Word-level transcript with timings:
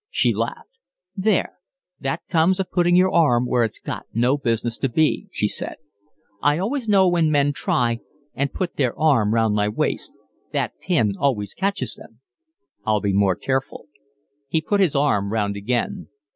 She 0.09 0.33
laughed. 0.33 0.79
"There, 1.15 1.57
that 1.99 2.23
comes 2.27 2.59
of 2.59 2.71
putting 2.71 2.95
your 2.95 3.13
arm 3.13 3.45
where 3.45 3.63
it's 3.63 3.77
got 3.77 4.07
no 4.15 4.35
business 4.35 4.79
to 4.79 4.89
be," 4.89 5.27
she 5.31 5.47
said. 5.47 5.75
"I 6.41 6.57
always 6.57 6.89
know 6.89 7.07
when 7.07 7.29
men 7.29 7.53
try 7.53 7.99
and 8.33 8.51
put 8.51 8.77
their 8.77 8.97
arm 8.99 9.31
round 9.31 9.53
my 9.53 9.69
waist. 9.69 10.11
That 10.53 10.73
pin 10.79 11.13
always 11.19 11.53
catches 11.53 11.93
them." 11.93 12.19
"I'll 12.83 12.99
be 12.99 13.13
more 13.13 13.35
careful." 13.35 13.89
He 14.47 14.59
put 14.59 14.79
his 14.79 14.95
arm 14.95 15.31
round 15.31 15.55
again. 15.55 16.07